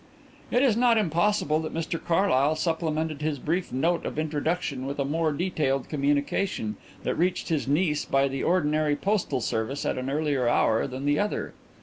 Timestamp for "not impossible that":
0.75-1.75